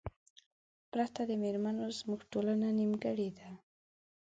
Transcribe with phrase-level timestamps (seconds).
[0.91, 3.49] پرته د میرمنو زمونږ ټولنه نیمګړې ده